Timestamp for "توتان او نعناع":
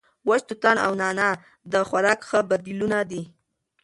0.49-1.33